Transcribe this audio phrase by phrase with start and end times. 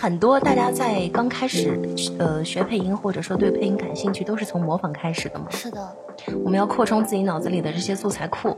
[0.00, 1.78] 很多大家在刚开始
[2.18, 5.44] 呃学配音或者说对配音感兴趣，都是从模仿开始的嘛。
[5.50, 5.96] 是的，
[6.42, 8.56] 我们要扩充自己脑子里的这些素材库，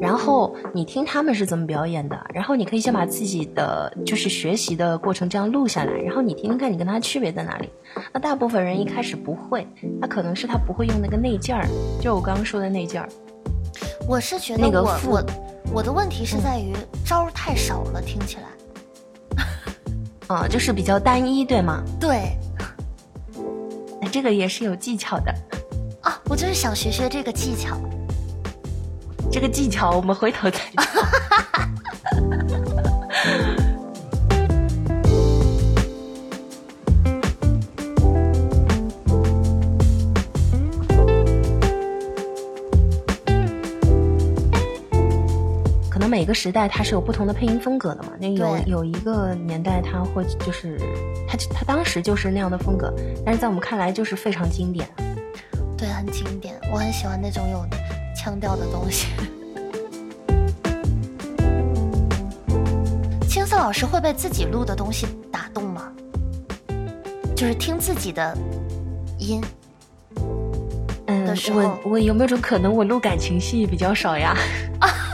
[0.00, 7.68] 然后你听他们是怎么表演的，然后你可以先把自己的就是学习的过程这样录下来，然后你听听看你跟他区别在哪里。
[8.10, 9.68] 那大部分人一开始不会，
[10.00, 11.66] 那可能是他不会用那个内劲儿，
[12.00, 13.06] 就我刚刚说的内劲儿。
[14.08, 15.24] 我是觉得那个副我我
[15.74, 16.72] 我的问题是在于
[17.04, 18.44] 招儿太少了，听起来。
[20.32, 21.82] 啊、就是比较单一，对吗？
[22.00, 22.36] 对
[24.00, 25.32] 哎这个也是有技巧的。
[26.02, 27.76] 啊，我就是想学学这个技巧。
[29.30, 30.58] 这个技巧我们回头再
[46.22, 48.10] 每个时代它是有不同的配音风格的嘛。
[48.16, 50.78] 那有有一个年代，它会就是
[51.26, 52.94] 它它当时就是那样的风格，
[53.26, 54.88] 但是在我们看来就是非常经典。
[55.76, 57.66] 对，很经典，我很喜欢那种有
[58.16, 59.08] 腔调的东西。
[63.28, 65.90] 青色老师会被自己录的东西打动吗？
[67.34, 68.32] 就是听自己的
[69.18, 69.42] 音，
[71.06, 74.36] 嗯我我有没有种可能，我录感情戏比较少呀？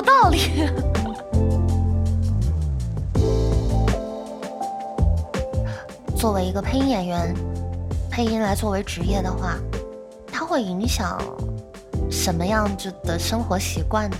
[0.00, 0.38] 有道理。
[6.16, 7.34] 作为一个配音演员，
[8.10, 9.58] 配音来作为职业的话，
[10.32, 11.20] 它会影响
[12.10, 14.16] 什么样子的生活习惯呢？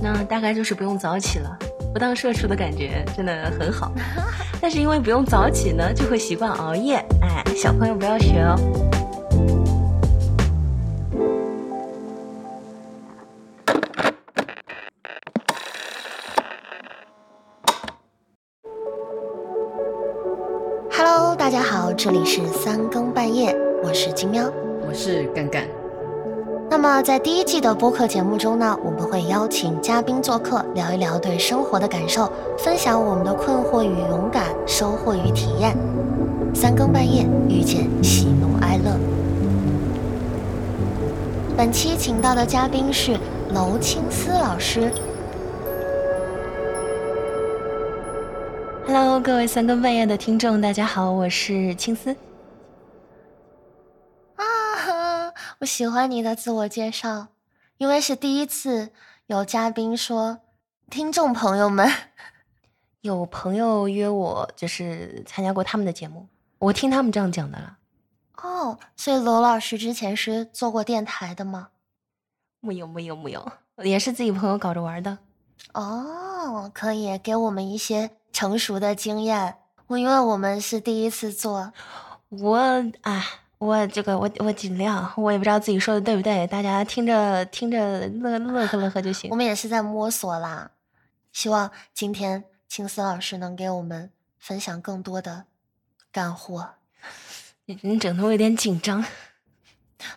[0.00, 1.58] 那大概就是不用早起了，
[1.92, 3.92] 不当社畜的感觉真的很好。
[4.58, 6.96] 但是因为不用早起呢，就会习惯熬夜。
[7.20, 8.56] 哎，小朋友不要学哦。
[22.06, 23.52] 这里是三更半夜，
[23.82, 24.48] 我是金喵。
[24.86, 25.64] 我是干干，
[26.70, 35.76] 那么在第一季的播客节目中呢，我们会邀请嘉宾做客，聊一聊对生活的感受，分享我们的困惑与勇敢，收获与体验。
[36.54, 38.96] 三更半夜遇见喜怒哀乐。
[41.56, 43.18] 本期请到的嘉宾是
[43.52, 44.92] 娄青思老师。
[48.86, 52.16] Hello，各位三更半夜的听众，大家好，我是青丝。
[54.36, 57.26] 啊，我喜欢你的自我介绍，
[57.78, 58.92] 因为是第一次
[59.26, 60.38] 有嘉宾说，
[60.88, 61.90] 听众朋友们，
[63.00, 66.28] 有朋友约我，就是参加过他们的节目，
[66.60, 67.78] 我听他们这样讲的了。
[68.40, 71.70] 哦，所以罗老师之前是做过电台的吗？
[72.60, 75.18] 木有木有木有，也是自己朋友搞着玩的。
[75.74, 79.56] 哦，可以给我们一些成熟的经验。
[79.86, 81.72] 我因为我们是第一次做，
[82.28, 82.58] 我
[83.00, 83.24] 啊，
[83.56, 89.36] 我这个我我尽量，我也不知道自己说的对不对，大家听着听着乐乐呵乐呵就行我。
[89.36, 90.70] 们也是在摸索啦。
[91.32, 95.44] 希望今天青丝老师能给我们分享更多的
[96.12, 96.74] 干货。
[97.64, 99.02] 你你整的我有点紧张。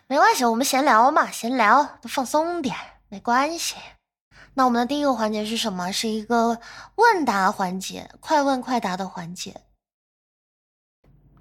[0.06, 2.76] 没关系，我们闲聊嘛，闲聊，都放松点，
[3.08, 3.76] 没关系。
[4.60, 5.90] 那我们的第一个环节是什么？
[5.90, 6.60] 是一个
[6.96, 9.58] 问答环节，快问快答的环节。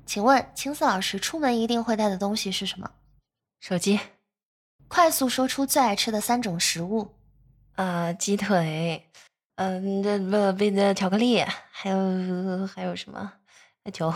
[0.05, 2.89] 请问青丝老师出门一定会带的东西是什么？
[3.59, 3.99] 手机，
[4.87, 7.13] 快速说出最爱吃的三种食物。
[7.75, 9.11] 呃，鸡腿，
[9.55, 13.33] 嗯、这不不的巧克力，还有还有什么？
[13.91, 14.13] 球。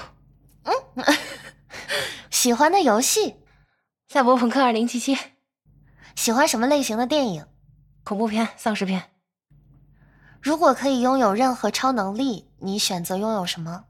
[0.63, 0.73] 嗯，
[2.31, 3.35] 喜欢的游戏，
[4.07, 5.17] 赛博朋克二零七七，
[6.15, 7.45] 喜欢什么类型的电影？
[8.03, 9.11] 恐怖片、丧尸片，
[10.41, 13.85] 如果可以拥有任何超能力，你选择拥有什么？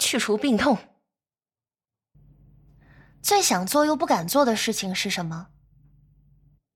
[0.00, 0.76] 去除病痛，
[3.22, 5.48] 最想做又不敢做的事情是什么？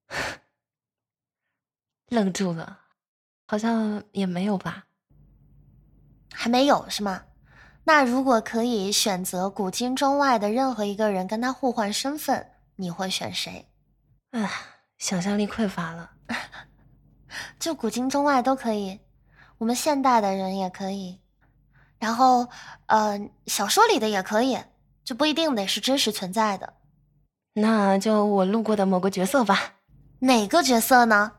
[2.09, 2.81] 愣住了，
[3.47, 4.87] 好像也没有吧？
[6.33, 7.25] 还没有是吗？
[7.85, 13.67] 那如果可以选择古今中外的任何一个人跟他互换身份，你会选谁？
[14.31, 14.51] 唉，
[14.99, 16.11] 想象力匮乏了。
[17.59, 19.01] 就古今中外都可以，
[19.59, 21.21] 我们现代的人也可以，
[21.99, 22.49] 然后
[22.87, 24.59] 呃，小说里的也可以，
[25.05, 26.75] 就不一定得是真实存在的。
[27.55, 29.75] 那就我路过的某个角色吧，
[30.21, 31.33] 哪个角色呢？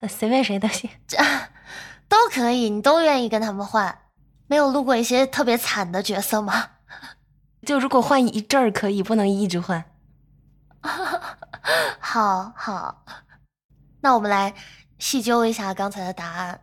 [0.00, 0.88] 呃随便谁都行。
[1.06, 1.16] 这
[2.08, 3.98] 都可以，你都愿意跟他们换。
[4.46, 6.70] 没有录过一些特别惨的角色吗？
[7.66, 9.84] 就如果换一阵儿可以，不能一直换。
[12.00, 13.04] 好好，
[14.00, 14.54] 那我们来
[14.98, 16.60] 细究一下刚才的答案。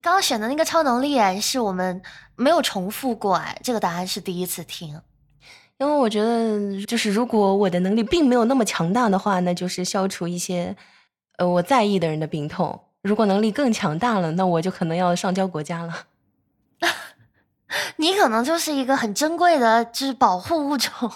[0.00, 2.00] 刚刚选的那个超能力，哎，是我们
[2.36, 5.00] 没有重复过，哎，这个答案是第一次听。
[5.78, 10.76] 因为我觉得，就是如果我的能力并没有那么强大的话，那就是消除一些
[11.38, 12.84] 呃我在意的人的病痛。
[13.02, 16.06] 如果能力更强大了，那我就可能要上交国家了。
[17.96, 21.10] 你可能就是一个很珍贵的，就是保护物种，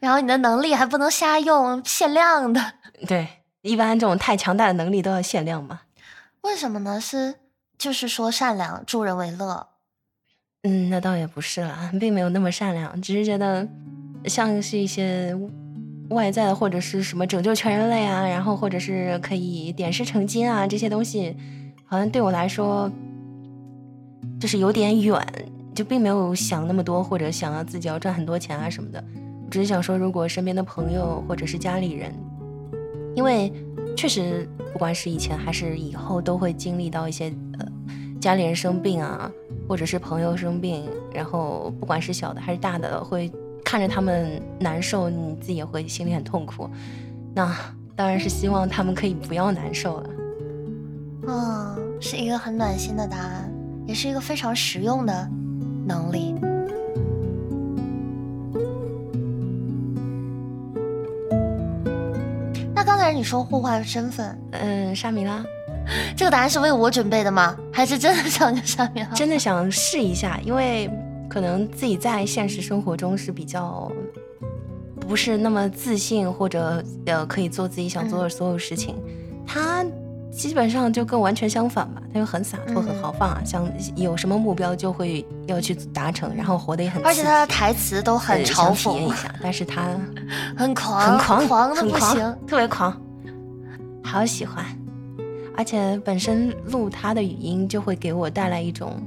[0.00, 2.74] 然后你的能力还不能瞎用，限量的。
[3.06, 3.26] 对，
[3.62, 5.80] 一般这种太强大的能力都要限量嘛。
[6.42, 7.00] 为什么呢？
[7.00, 7.34] 是
[7.76, 9.68] 就是说善良，助人为乐。
[10.62, 13.66] 嗯，那倒也不是了，并没有那么善良，只是觉得
[14.26, 15.36] 像是一些
[16.10, 21.36] 外在的，或者是什么拯救全人类啊，然后或者是可以点石成金啊，这些东西，
[21.84, 22.90] 好像对我来说
[24.40, 25.20] 就是有点远，
[25.74, 29.02] 就并没有想那么多，或者想要自己要赚很多钱啊什么的。
[29.50, 32.12] 只是想说，如果身边的朋友或者是家里人，
[33.14, 33.52] 因为
[33.96, 37.66] 确实不管是以前还是以后，都会经历到一些呃
[38.20, 39.30] 家里人生病啊。
[39.68, 43.30] 或者是朋友生病，然后不管是小的还是大的，会
[43.62, 46.70] 看着他们难受，你自己也会心里很痛苦。
[47.34, 47.54] 那
[47.94, 50.10] 当然是希望他们可以不要难受了。
[51.26, 53.52] 嗯，是一个很暖心的答案，
[53.86, 55.30] 也是一个非常实用的
[55.86, 56.34] 能力。
[63.10, 65.42] 那你说互换身份，嗯，沙米拉。
[66.14, 67.56] 这个答案是为我准备的吗？
[67.72, 69.08] 还是真的想跟上面？
[69.14, 70.90] 真的想试一下，因为
[71.26, 73.90] 可能自己在现实生活中是比较
[75.00, 78.94] 不是那么自信，或者呃可以做自己想做的所有事情。
[79.46, 79.82] 他
[80.30, 87.04] 基本上就跟完全相反吧，他又很洒脱、很豪放啊，想有什么目标就会要去达成，然后活得也很。
[87.04, 88.92] 而且他的台词都很嘲讽。
[88.92, 89.96] 体验一下，但是他
[90.56, 92.96] 很狂，很狂，狂的不行，特别狂，
[94.04, 94.64] 好喜欢。
[95.56, 99.02] 而且本身录他的语音就会给我带来一种，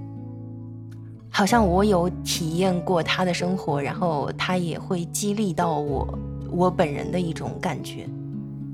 [1.30, 6.20] 好像我有体验过他的生活，然后他也会激励到我
[6.52, 8.06] 我本人的一种感觉，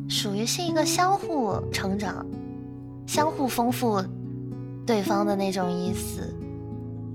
[0.07, 2.25] 属于是一个相互成长、
[3.05, 4.01] 相互丰富
[4.85, 6.33] 对方的那种意思。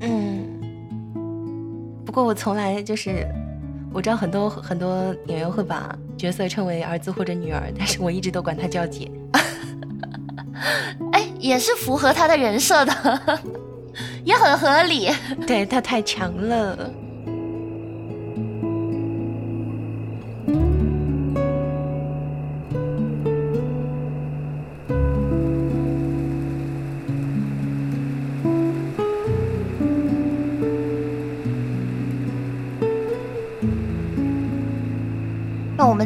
[0.00, 0.46] 嗯，
[2.04, 3.26] 不过我从来就是
[3.92, 9.10] 我知道很多很多演员会把角色称为儿子或者女儿，但是我一直都管他叫姐。
[11.12, 13.40] 哎，也是符合他的人设的，
[14.24, 15.08] 也很合理。
[15.46, 16.90] 对他太强了。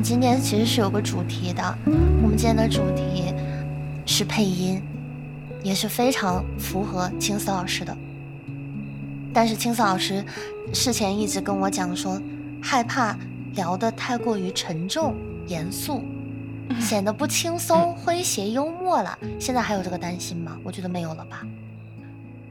[0.09, 1.79] 今天其实是有个主题的，
[2.23, 3.35] 我们今天的主题。
[4.09, 4.81] 是配音，
[5.65, 7.95] 也是非常符合青丝老师的。
[9.35, 10.25] 但是青丝老师
[10.73, 12.23] 事前一直跟我讲说，
[12.63, 13.19] 害怕
[13.55, 15.13] 聊得太过于沉重
[15.49, 16.05] 严肃，
[16.79, 19.19] 显得不轻松诙谐幽默了。
[19.41, 20.57] 现在还有这个担心吗？
[20.63, 21.43] 我觉得没有了吧。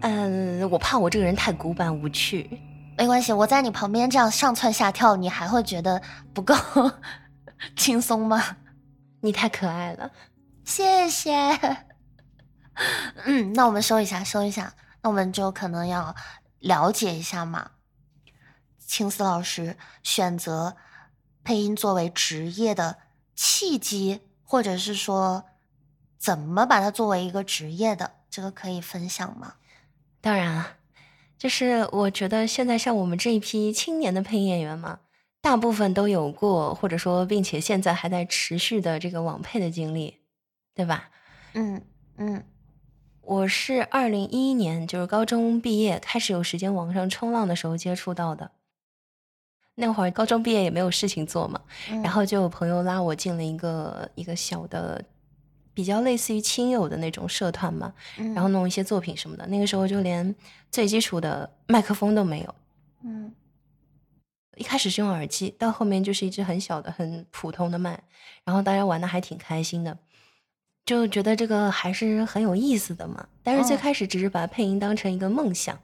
[0.02, 2.50] 嗯，我怕我这个人太古板无趣。
[2.98, 6.02] 没关系，我在你旁边这样上蹿下跳，你还会觉得
[6.34, 6.54] 不够
[7.76, 8.58] 轻松吗？
[9.22, 10.12] 你太可爱了。
[10.64, 11.34] 谢谢，
[13.26, 16.16] 嗯，那我们收一下，收一下，那我们就可能要
[16.60, 17.72] 了解一下嘛。
[18.80, 20.78] 青丝老师选择
[21.44, 22.98] 配音作为职业的
[23.36, 25.46] 契机，或者是说
[26.18, 29.56] 怎么把它作为一个职业的，这个可以分享吗？
[30.22, 30.78] 当然了，
[31.38, 35.00] 就是我觉得现在像我们这一批青年的配音演员嘛，
[35.46, 40.18] 大部分都有过，或者说并且现在还在持续的这个网配的经历。
[40.74, 41.10] 对吧？
[41.54, 41.82] 嗯
[42.18, 42.44] 嗯，
[43.22, 48.52] 我是二零一一年，就是高中毕业开始有时间网上冲浪的时候接触到的。
[49.76, 51.62] 那会儿高中毕业也没有事情做嘛，
[52.04, 55.02] 然后就有朋友拉我进了一个一个小的，
[55.74, 59.48] 比较类似于亲友的那种社团嘛，然后弄一些作品什么的。
[59.48, 60.36] 那个时候就连
[60.70, 62.56] 最基础的麦克风都没有，
[63.06, 63.34] 嗯，
[64.56, 68.02] 一开始是用耳机，到后面就是一支很小的、很普通的麦，
[68.44, 69.98] 然后大家玩的还挺开心的。
[70.86, 75.76] 就觉得这个还是很有意思的嘛，但是最开始只是把配音当成一个梦想，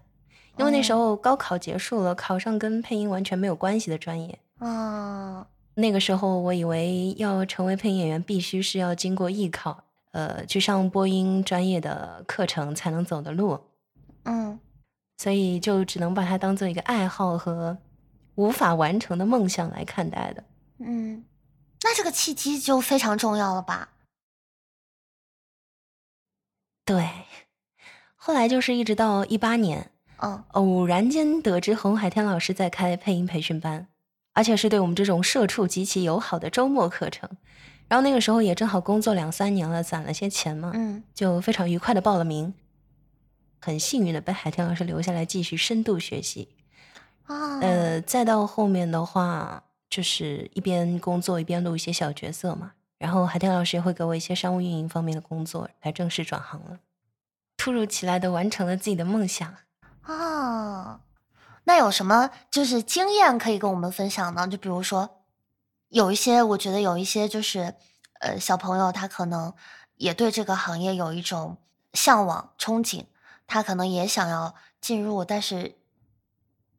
[0.57, 4.37] 因为那时候高考结束了，考上跟配音完全没有关系的专业。
[4.59, 13.59] 啊，那个时候我以为要成为配音演员，必须是要经过艺考，呃，去上播音专业的课程才能走的路。
[14.25, 14.59] 嗯，
[15.17, 17.75] 所以就只能把它当做一个爱好和
[18.35, 20.43] 无法完成的梦想来看待的。
[20.79, 21.25] 嗯，
[21.83, 23.89] 那这个契机就非常重要了吧？
[26.83, 27.09] 对，
[28.15, 33.87] 后来就是一直到一八年，嗯偶然间得知洪海天老师在开配音培训班，
[34.33, 37.29] 而且是对我们这种社畜极其友好的周末课程。
[37.87, 42.53] 然后那个时候也正好工作两三年了，攒了些钱嘛，嗯就非常愉快的报了名。
[43.59, 46.49] 很幸运的被海天老师留下来继续深度学习。
[47.31, 52.73] 啊，呃，再到后面的话，就是一边工作一边录一些小角色嘛。
[52.97, 56.79] 然后海天老师也会给我一些商务运营方面的工作，来正式转行了。
[57.57, 59.55] 突如其来的完成了自己的梦想。
[60.03, 61.01] 啊，
[61.63, 64.47] 那有什么就是经验可以跟我们分享呢？
[64.47, 65.21] 就比如说，
[65.89, 67.75] 有一些我觉得有一些就是
[68.19, 69.53] 呃小朋友他可能
[69.97, 71.57] 也对这个行业有一种
[71.93, 73.05] 向往憧憬，
[73.47, 75.75] 他可能也想要进入，但是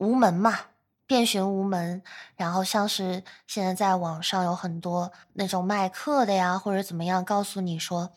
[0.03, 0.59] 无门嘛，
[1.07, 2.03] 遍寻无门。
[2.37, 8.11] 然后像是现在在网上有很多那种卖课的呀，或者怎么样，告诉你说，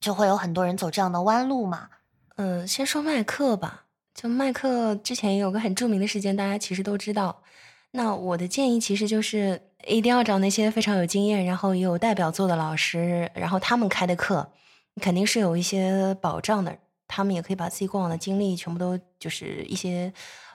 [0.00, 1.88] 就会有很多人走这样的弯路嘛。
[2.36, 3.82] 嗯，先说卖课吧。
[4.14, 7.42] 就卖课之前有个很著名的事件，大家其实都知道。
[7.90, 14.52] 那我的建议其实就是一定要找那些非常有经验，然后也有代表作的老师，然后他们开的课
[15.00, 16.78] 肯定是有一些保障的。
[17.08, 20.12] 他们也可以把自己过往的经历全部都就是一些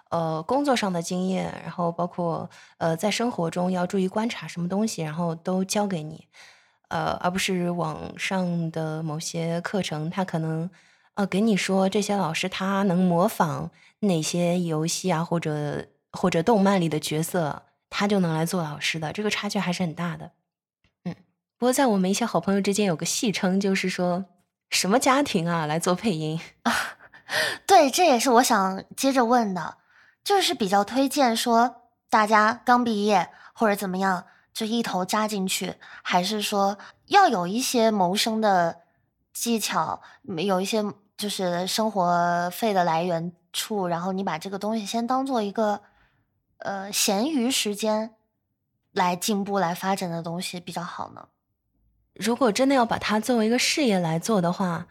[0.10, 6.28] 呃工作上的经验，然后包括呃在生活中要注意观察什么东西，然后都教给你。
[6.90, 10.68] 呃，而不是网上的某些课程，他可能
[11.14, 17.62] 呃给你说这些老师他能模仿哪些游戏啊，或者或者动漫里的角色，
[17.92, 20.32] 他就能来做老师的，这个差距还是很大的。
[21.04, 21.16] 嗯，
[21.60, 24.26] 不过在我们一些好朋友之间有个戏称，就是说
[24.72, 26.40] 什么家庭啊来做配音，
[27.68, 29.78] 对，这也是我想接着问的，
[30.30, 38.82] 就是比较推荐说大家刚毕业或者怎么样，就一头扎进去，还是说要有一些谋生的
[39.34, 40.86] 技巧，嗯有一些
[41.18, 45.82] 就是生活费的来源处，然后你把这个东西先当做一个
[46.60, 48.14] 呃闲余时间
[48.92, 51.28] 来进步、来发展的东西比较好呢？
[52.14, 54.86] 如果真的要把它作为一个事业来做的话，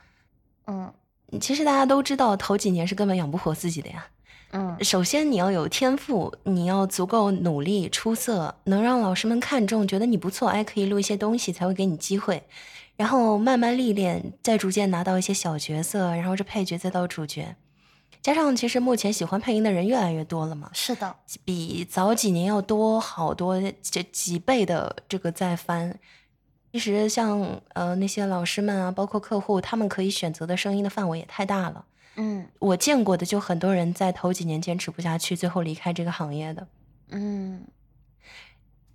[0.66, 0.92] 嗯
[1.40, 4.04] 其实大家都知道，头几年是根本养不活自己的呀。
[4.50, 12.42] 嗯首先你要有天赋，你要足够努力、出色，能让老师们看中，觉得你不错，哎，可以录一些东西，才会给你机会。
[12.96, 17.56] 然后慢慢历练，再逐渐拿到一些小角色，然后这配角再到主角。
[18.20, 21.14] 加上其实目前喜欢配音的人越来越多了嘛，是的，
[21.44, 25.98] 比早几年要多好多，这几倍的这个再翻。
[26.72, 31.84] 其实像呃那些老师们啊，包括客户，他们可以选择的声音的范围也太大了。
[32.18, 36.68] 嗯我见过的就很多人在头几年坚持不下去，最后离开这个行业的。
[37.10, 37.64] 嗯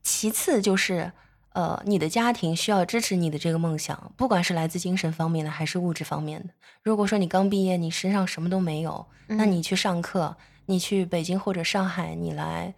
[0.03, 1.13] 其次就是，
[1.53, 6.49] 呃，你的家庭需要支持你的这个梦想，不管是来自精神方面的还是物质方面的。
[6.83, 12.73] 如果说你刚毕业，你身上什么都没有，那嗯你去上课，你去北京或者上海，你来，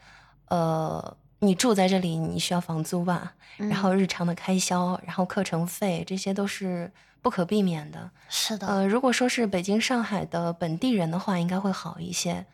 [0.49, 6.91] 呃，你住在这里，你需要房租吧，嗯，然后日常的开销，然后课程费，这些都是
[7.25, 8.11] 不可避免的。
[8.29, 12.45] 是的，呃，如果说是北京、上海的本地人的话，应该会好一些。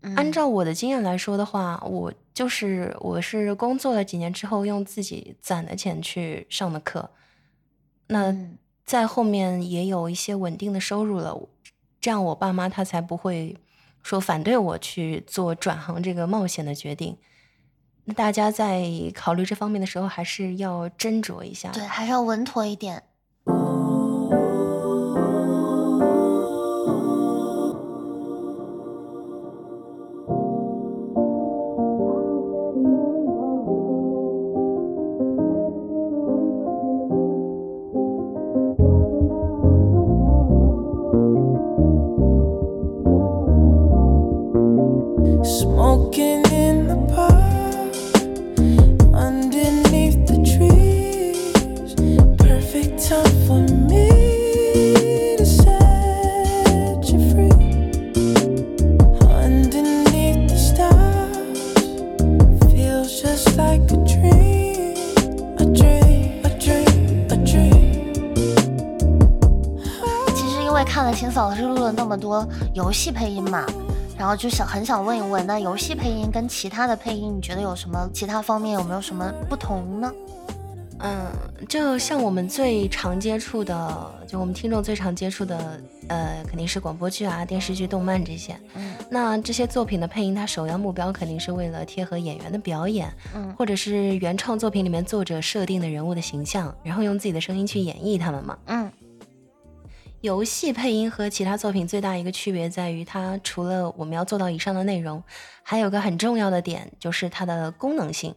[0.00, 7.10] 按嗯照我的经验来说的话，我就是我是工作了几年之后，用自己攒的钱去上的课，
[8.06, 11.38] 那嗯在后面也有一些稳定的收入了，
[12.00, 13.54] 这样我爸妈他才不会
[14.02, 17.18] 说反对我去做转行这个冒险的决定。
[18.06, 21.70] 那大家在考虑这方面的时候，还是要斟酌一下。
[21.72, 23.02] 对，还是要稳妥一点。
[46.10, 46.39] broken
[74.30, 80.12] 后就想很想问一问，那游戏配音跟其他的配音，你觉得有什么其他方面有没有什么不同呢？
[81.02, 81.26] 嗯，
[81.66, 88.54] 就像我们最常接触的，就我们听众最常接触的，呃，肯定是广播剧啊、电视剧、动漫这些。
[88.76, 98.58] 嗯那这些作品的配音，它首要目标肯定是为了贴合演员的表演，嗯或者是原创作品里面作者设定的人物的形象，然后用自己的声音去演绎他们嘛。
[98.66, 98.92] 嗯
[100.20, 105.22] 游戏配音和其他作品最大一个区别在于，它除了我们要做到以上的内容，
[105.62, 108.34] 还有个很重要的点，就是它的功能性。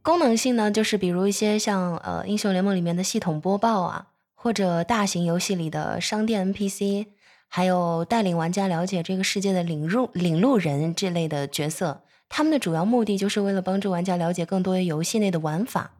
[0.00, 7.08] 功能性呢，就是比如一些像呃英雄联盟里面的系统播报啊，或者大型游戏里的商店 NPC，
[7.46, 15.92] 还有带领玩家了解这个世界的领路领路人这类的角色，他们的主要目的就是为了帮助玩家了解更多游戏内的玩法，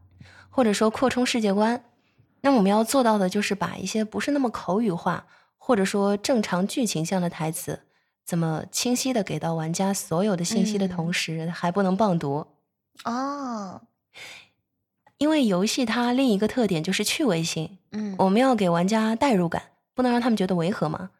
[0.49, 1.85] 或者说扩充世界观。
[2.43, 7.81] 那我们要做到的就是把一些不是那么口语化，或者说正常剧情向的台词，
[8.25, 12.47] 怎么清晰的给到玩家所有的信息的同时，还不能棒读。
[13.05, 13.83] 哦，
[15.19, 19.63] 因为游戏它另一个特点就是趣味性，嗯我们要给玩家代入感，
[19.95, 21.11] 不能让他们觉得违和嘛。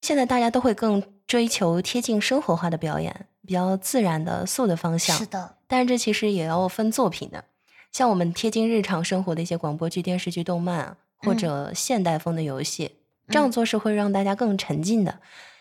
[0.00, 5.16] 现在大家都会更追求贴近生活化的表演，比较自然的素的方向。
[5.18, 7.44] 是的，但是这其实也要分作品的，
[7.92, 12.92] 像我们贴近日常生活的一些广播剧、电视剧、动漫，或者现代风的游戏，
[13.28, 15.18] 这样做是会让大家更沉浸的。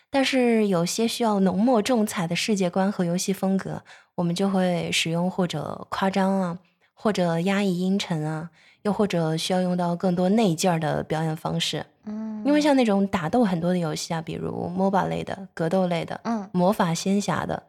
[0.10, 3.82] 但是有些需要浓墨重彩的世界观和游戏风格，
[4.16, 6.60] 我们就会使用或者夸张啊，
[6.94, 8.50] 或者压抑阴沉啊，
[8.84, 11.86] 又或者需要用到更多内劲儿的表演方式。
[12.06, 17.64] 嗯，因为像那种打斗很多的游戏啊，比如 MOBA 类的、格斗类的、嗯魔法仙侠的，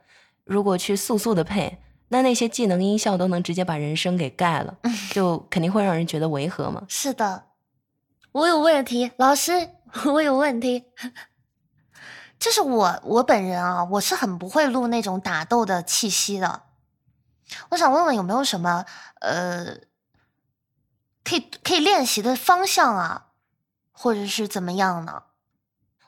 [0.44, 4.78] 如果去速速的配，那那些技能音效都能直接把人声给盖了，
[5.10, 6.84] 就肯定会让人觉得违和嘛。
[6.88, 7.44] 是的，
[8.32, 9.70] 我有问题，老师，
[10.06, 10.84] 我有问题。
[12.38, 16.62] 就是我我本人啊，我是很不会录那种打斗的气息的。
[17.70, 18.84] 我想问问有没有什么
[19.20, 19.78] 呃，
[21.24, 23.26] 可以可以练习的方向啊，
[23.90, 25.24] 或者是怎么样呢？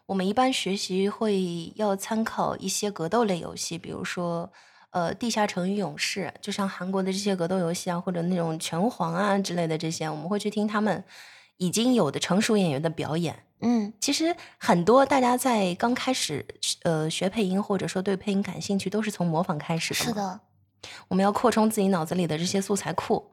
[0.07, 4.53] 我们一般学习会要参考一些格斗类游戏，比如说
[4.91, 11.03] 呃《地下城与勇士》，就像韩国的这些格斗游戏啊，或者那种拳皇啊之类的这些，我们会去听他们
[11.57, 13.45] 已经有的成熟演员的表演。
[13.63, 16.47] 嗯其实很多大家在刚开始
[16.85, 19.97] 呃学配音或者说对配音感兴趣，都是从模仿开始的。
[19.97, 20.41] 是，的，
[21.09, 23.33] 我们要扩充自己脑子里的这些素材库，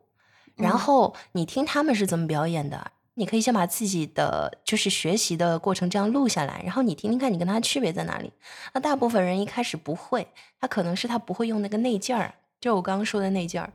[0.55, 8.31] 然嗯后你听他们是怎么表演的，你可以先把自己的就是学习的过程这样录下来，然后你听听看你跟他区别在哪里。
[8.73, 13.73] 那大部分人一开始不会，他可能是他不会用那个内劲儿，就我刚刚说的内劲儿。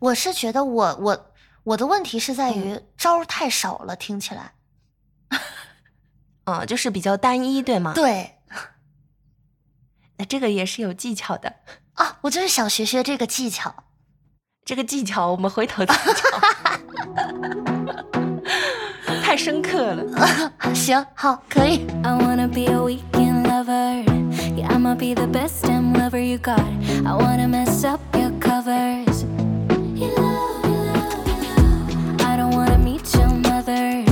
[0.00, 1.26] 我是觉得我我
[1.62, 4.54] 我的问题是在于招儿太少了，听起来。
[6.44, 7.94] 啊、就是比较单一，对吗？。
[7.94, 8.34] 对
[10.18, 11.60] 那这个也是有技巧的，
[11.94, 13.84] 啊，我就是想学学这个技巧。
[14.64, 15.94] 这个技巧我们回头再
[18.02, 18.23] 讲。
[19.34, 20.04] 太深刻了。
[20.72, 21.84] 行，好，可以。
[22.04, 24.04] I wanna be a weekend lover.
[24.54, 26.62] Yeah, I'ma be the best damn lover you got.
[27.04, 29.24] I wanna mess up your covers.
[29.96, 32.24] You love, you love, you love.
[32.24, 34.04] I don't wanna meet your mother.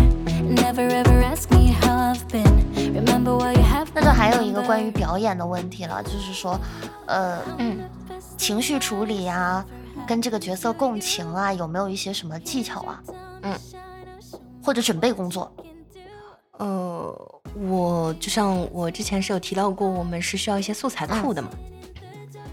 [0.42, 2.92] Never ever ask me how I've been.
[2.92, 6.58] Remember why you have 那就还有一个关于表演的问题了，就是说，
[7.06, 7.78] 呃，嗯，
[8.36, 9.64] 情绪处理呀、
[10.04, 13.00] 跟这个角色共情啊，有没有一些什么技巧啊？
[13.42, 13.54] 嗯，
[14.62, 15.52] 或者准备工作？
[16.58, 21.50] 呃，我就像我之前是有提到过，我们是需要一些素材库的嘛。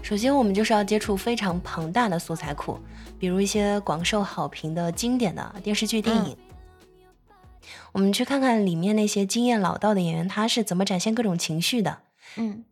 [0.02, 2.78] 首先，我们就是要接触非常庞大的素材库，
[3.18, 6.36] 比如一些广受好评的经典的电视剧、电影。
[7.92, 11.98] 我们去看看里面那些经验老道的演员，他是怎么展现各种情绪的。
[12.36, 12.64] 嗯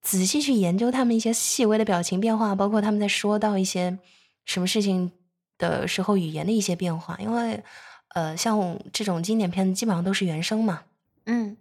[0.00, 3.98] 仔细去研究他们一些细微的表情变化，包括他们在说到一些
[4.46, 5.12] 什么事情
[5.58, 7.18] 的时候语言的一些变化。
[7.20, 7.62] 因为，
[8.08, 10.82] 呃，像这种经典片子基本上都是原声嘛，
[11.26, 11.56] 嗯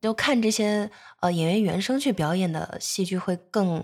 [0.00, 0.90] 就看这些
[1.20, 3.78] 呃演员原声去表演的戏剧会更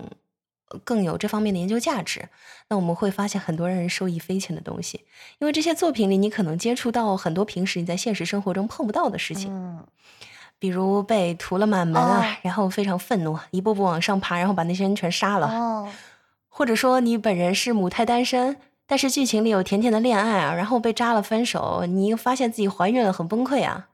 [0.67, 2.27] 呃更有这方面的研究价值。
[2.67, 5.05] 那我们会发现很多让人受益匪浅的东西，
[5.39, 9.49] 因为这些作品里你可能接触到很多平时你在现实生活中碰不到的事情。
[9.51, 9.85] 嗯
[10.61, 15.47] 比如被屠了满门啊，哦然后非常愤怒，一步步往上爬，然后把那些人全杀了。
[15.47, 15.89] 哦，
[16.49, 18.57] 或者说你本人是母胎单身，
[18.89, 23.87] 但是剧情里有甜甜的恋爱啊，然后被渣了分手，你又发现自己怀孕了，很崩溃啊。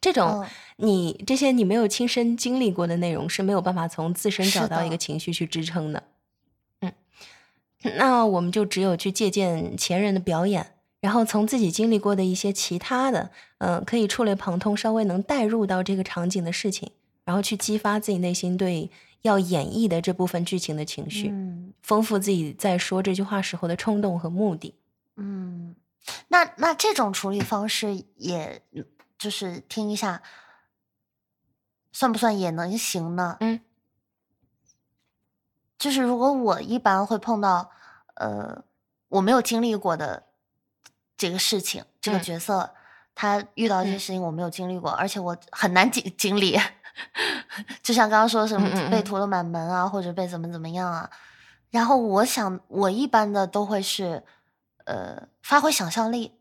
[0.00, 0.46] 这种、哦
[0.80, 6.04] 你这些你没有亲身经历过的内容是没有办法从自身找到一个情绪去支撑的。
[6.82, 6.92] 嗯，
[7.96, 16.92] 那我们就只有去借鉴前人的表演，然后从自己经历过的一些其他的，嗯、可以触类旁通，稍微能带入到这个场景的事情，
[17.24, 18.88] 然后去激发自己内心对
[19.22, 21.28] 要演绎的这部分剧情的情绪。
[21.28, 24.74] 嗯丰富自己在说这句话时候的冲动和目的。
[25.16, 25.74] 嗯，
[26.26, 28.60] 那那这种处理方式，也
[29.16, 30.22] 就是听一下，
[31.92, 33.38] 算不算也能行呢？
[33.40, 33.60] 嗯，
[35.78, 37.70] 就是如果我一般会碰到，
[38.16, 38.64] 呃，
[39.08, 40.24] 我没有经历过的
[41.16, 42.74] 这个事情，这个嗯角色，
[43.14, 46.58] 他遇到一些嗯事情我没有经历过，而且我很难经经历。
[47.82, 51.10] 就像刚刚说什么被涂了满门啊，或者被怎么怎么样啊。
[51.70, 54.24] 然后我想，我一般的都会是，
[54.84, 56.38] 呃，发挥想象力，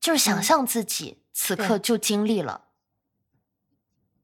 [0.00, 2.62] 就是想嗯象自己此刻就经历了。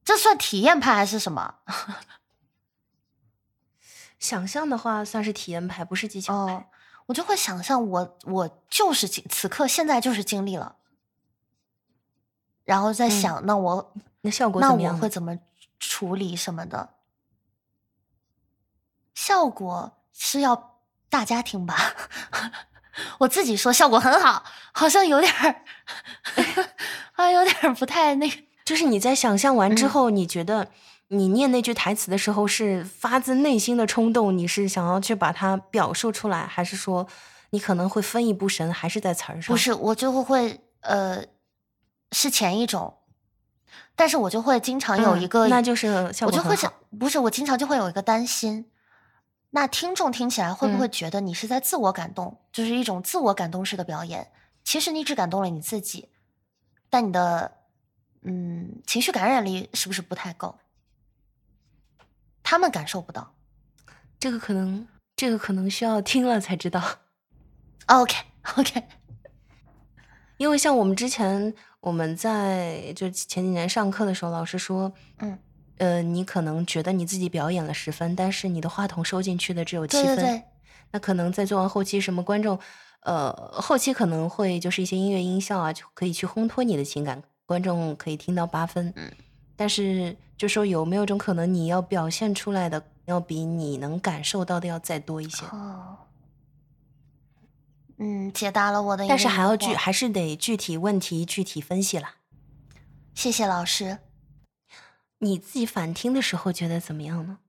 [0.03, 1.55] 这算体验派还是什么？
[4.17, 6.53] 想象的话算是体验派，不是技巧派。
[6.53, 6.65] 哦，
[7.05, 10.77] 我就会想象我我就是经此刻现在就是经历了，
[12.63, 14.97] 然后再嗯想，那我那效果那怎么样呢？
[14.97, 15.37] 我会怎么
[15.79, 16.89] 处理什么的？
[19.13, 20.79] 效果是要
[21.09, 21.75] 大家听吧？
[23.19, 25.63] 我自己说效果很好，好像有点儿，
[27.13, 28.37] 啊，有点儿不太那个。
[28.65, 30.67] 就是你在想象完之嗯后，你觉得
[31.07, 37.07] 你念那句台词的时候是发自内心的冲动，你是想要去把它表述出来，还是说
[37.49, 39.53] 你可能会分一步神，还是在词儿上？
[39.53, 41.23] 不，是，我最后会呃，
[42.11, 42.98] 是前一种，
[43.99, 48.71] 但是我就会经常有嗯一个，那就是效我就会想，不是，我经常就会有一个担心，
[49.49, 54.31] 那听众听起来会不会嗯觉得你是在自我感动，就是一种自我感动式的表演？
[54.63, 56.07] 其实你只感动了你自己，
[56.89, 57.57] 但你的
[58.21, 60.57] 嗯情绪感染力是不是不太够？
[62.41, 63.35] 他们感受不到。
[64.17, 66.81] 这个可能，这个可能需要听了才知道。
[67.87, 68.15] OK
[68.55, 68.87] OK，
[70.39, 75.37] 因为像我们之前我们在就前几年上课的时候，老师说，嗯，
[75.79, 80.15] 呃，你可能觉得你自己表演了十分，但是你的话筒收进去的只有七分。
[80.15, 80.43] 对对对，
[80.91, 82.57] 那可能在做完后期，什么观众，
[83.01, 88.93] 呃，后期可能会就是一些音乐音效啊，就可以去烘托你的情感，观众可以听到八分。
[88.95, 89.11] 嗯，
[89.57, 95.45] 但是就说有没有种可能，你要表现出来的要比你能感受到的要再多一些？
[95.47, 95.97] 哦，
[97.99, 102.15] 嗯，解答了我的但是还要具还是得具体问题具体分析了。
[103.13, 103.97] 谢谢老师。
[105.19, 107.39] 你自己反听的时候觉得怎么样呢？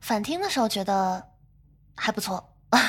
[0.00, 1.28] 反听的时候觉得
[1.94, 2.56] 还不错。
[2.70, 2.80] 哎，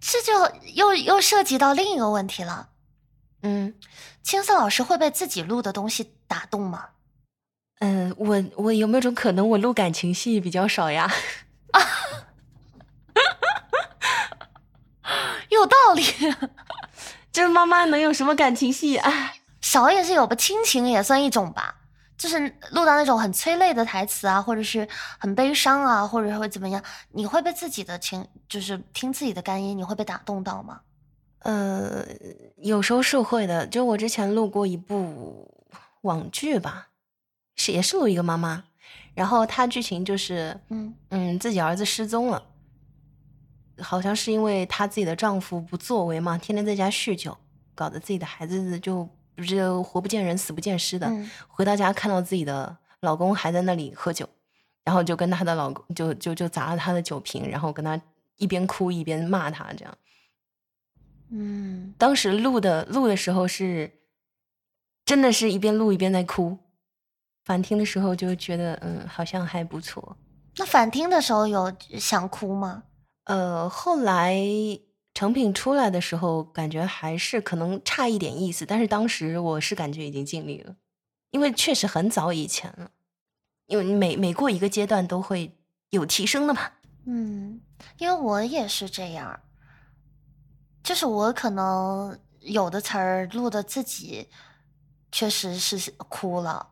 [0.00, 0.32] 这就
[0.74, 2.70] 又又涉及到另一个问题了。
[3.42, 3.74] 嗯，
[4.22, 6.88] 青色老师会被自己录的东西打动吗？
[7.80, 11.12] 呃，我我有没有种可能，我录感情戏比较少呀？
[15.48, 16.04] 有道理，
[17.32, 18.96] 这妈妈能有什么感情戏？
[18.96, 21.74] 哎，少也是有吧，亲情也算一种吧。
[22.16, 22.40] 就是
[22.72, 24.86] 录到那种很催泪的台词啊，或者是
[25.18, 26.82] 很悲伤啊，或者会怎么样，
[27.12, 30.80] 你会被自己的情，就是听自己的干音，你会被打动到吗？
[31.44, 32.04] 呃，
[32.56, 33.64] 有时候是会的。
[33.68, 35.48] 就我之前录过一部
[36.00, 36.88] 网剧吧，
[37.54, 38.64] 是也是录一个妈妈，
[39.14, 42.42] 然后她剧情就是，嗯嗯，自己儿子失踪了，
[43.80, 47.36] 好像是因为她自己的丈夫不作为嘛，天天在家酗酒，
[47.74, 51.06] 搞得自己的孩子就不是活不见人，死不见尸的。
[51.08, 54.28] 嗯回到家看到自己的老公还在那里喝酒，
[54.84, 58.00] 然后就跟她的老公就就就砸了他的酒瓶，然后跟他
[58.36, 59.98] 一边哭一边骂他，这样。
[61.30, 63.90] 嗯，当时录的录的时候是，
[65.04, 66.58] 真的是一边录一边在哭，
[67.44, 70.16] 反听的时候就觉得嗯好像还不错。
[70.56, 72.84] 那反听的时候有想哭吗？
[73.28, 74.34] 呃，后来
[75.12, 80.74] 成品出来的时候，感觉还是可能差一点意思，但是当时我是感觉已经尽力了，
[81.30, 82.90] 因为确实很早以前了，
[83.66, 85.54] 因为每每过一个阶段都会
[85.90, 86.60] 有提升的嘛。
[87.04, 87.60] 嗯，
[87.98, 89.38] 因为我也是这样，
[90.82, 94.26] 就是我可能有的词儿录的自己
[95.12, 96.66] 确实是哭了，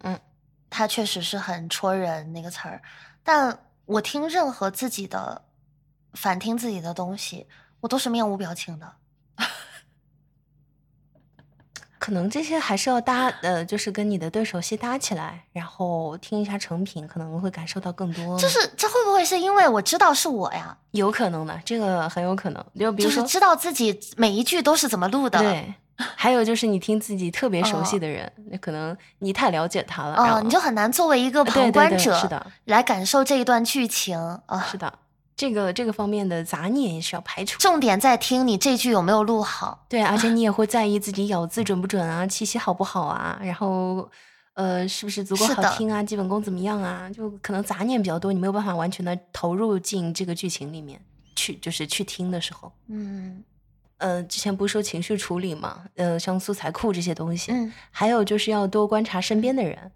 [0.00, 0.18] 嗯，
[0.68, 2.82] 它确实是很戳人那个词儿，
[3.22, 5.44] 但我听任何自己的
[6.14, 7.46] 反听自己的东西，
[7.80, 8.92] 我都是面无表情的。
[11.98, 18.36] 可能这些还是要搭，呃，就是跟你的对手戏搭起来，然后听一下成品，可能会感受到更多。
[18.36, 20.76] 就是这会不会是因为我知道是我呀？
[20.90, 22.64] 有可能的，这个很有可能。
[22.76, 25.38] 就比如说，就是知道自己每一句都是怎么录的。
[25.38, 25.72] 对，
[26.16, 34.60] 还有就是你听自己特别熟悉哦的人，那、可能你太了解他了，然哦，后你就很难作为一个旁观者是的，来感受这一段剧情啊。
[34.68, 34.92] 是的，
[35.42, 37.58] 这个这个方面的杂念也是要排除。
[37.58, 39.84] 重点在听你这句有没有录好。
[39.88, 44.08] 对，而且你也会在意自己咬字准不准啊，气息好不好啊，然后
[44.54, 47.10] 呃，是不是足够好听啊，基本功怎么样啊？
[47.10, 51.00] 就可能杂念比较多，你没有办法完全的投入进这个剧情里面
[51.34, 52.70] 去，就是去听的时候。
[52.86, 53.42] 嗯
[53.98, 59.90] 呃，之前不是说情绪处理嘛，呃，像素材库这些东西，嗯还有就是要多观察身边的人，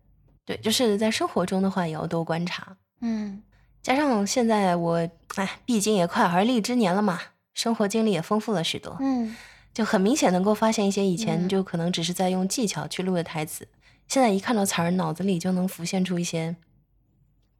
[0.44, 2.76] 对，就是在生活中的话也要多观察。
[3.00, 3.40] 嗯
[3.86, 7.20] 加上现在我，哎，毕竟也快而立之年了嘛，
[7.54, 8.96] 生活经历也丰富了许多。
[8.98, 9.36] 嗯
[9.72, 13.68] 就很明显能够发现一些以前嗯就可能只是在用技巧去录的台词，
[14.08, 16.56] 现在一看到词儿，脑子里就能浮现出一些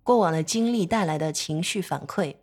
[0.03, 2.35] 过往的经历带来的情绪反馈，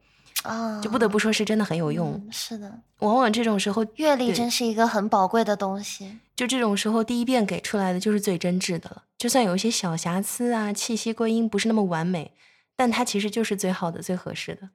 [0.43, 2.13] 啊，就不得不说是真的很有用。
[2.13, 6.19] 嗯是的，往往这种时候，阅历真是一个很宝贵的东西。
[6.37, 9.03] 就这种时候，第一遍给出来的就是最真挚的了。
[9.17, 12.31] 就算有一些小瑕疵啊，气息、归音不是那么完美，
[12.75, 14.69] 但它其实就是最好的、最合适的。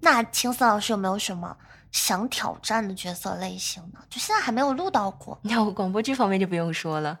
[0.00, 1.56] 那青丝老师有没有什么
[1.90, 4.00] 想挑战的角色类型呢？
[4.08, 5.38] 就现在还没有录到过。
[5.44, 7.18] 那我广播剧方面就不用说了，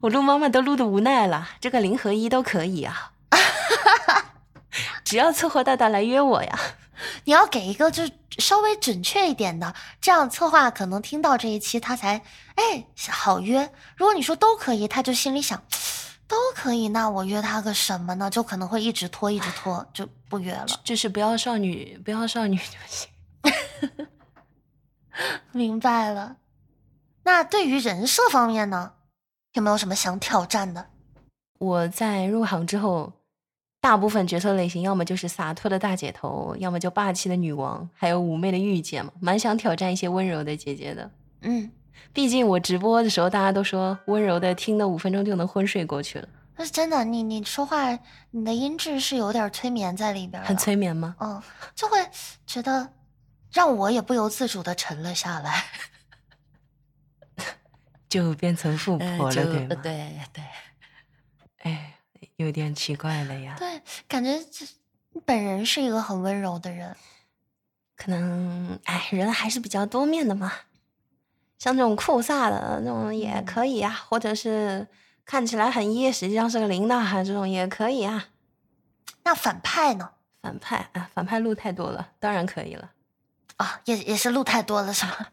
[0.00, 3.12] 我录妈妈都录的无奈了，这个零和一都可以啊，
[5.04, 6.58] 只要策划大大来约我呀。
[7.24, 12.22] 你要给一个就稍微准确一点的，这样策划可能听到这一期他才
[12.54, 13.72] 哎好约。
[13.96, 15.60] 如果你说都可以，他就心里想
[16.26, 18.30] 都可以，那我约他个什么呢？
[18.30, 20.66] 就可能会一直拖，一直拖，就不约了。
[20.82, 23.08] 就是不要少女，不要少女就行。
[25.52, 26.36] 明白了。
[27.24, 28.92] 那对于人设方面呢，
[29.52, 30.86] 有没有什么想挑战的？
[31.58, 33.12] 我在入行之后，
[33.80, 41.10] 大部分角色类型要么就是洒脱的大姐头，要么就霸气的女王，还有妩媚的御姐嘛，蛮想挑战一些温柔的姐姐的。
[41.42, 41.70] 嗯，
[42.12, 47.04] 毕竟我直播的时候，大家都说温柔的听了五分钟就能昏睡过去了，那是真的。
[47.04, 47.98] 你你说话，
[48.30, 51.16] 你的音质是有点催眠在里边，很催眠吗？
[51.18, 51.42] 嗯，
[51.74, 51.98] 就会
[52.46, 52.92] 觉得
[53.52, 55.64] 让我也不由自主的沉了下来。
[58.08, 59.74] 就变成富婆了，对吗？
[59.82, 60.44] 对对
[61.62, 61.94] 哎，
[62.36, 63.56] 有点奇怪了呀。
[63.58, 64.64] 对，感觉这
[65.12, 66.96] 你本人是一个很温柔的人。
[67.96, 70.52] 可能哎，人还是比较多面的嘛。
[71.58, 74.86] 像这种酷飒的那种也嗯可以啊、或者是
[75.24, 78.28] 看起来很野，实际上是个领导哈，这种也可以啊。
[79.24, 80.10] 那反派呢？
[80.42, 82.90] 反派啊，反派路太多了，当然可以了。
[83.56, 85.28] 啊，也也是路太多了，是吗？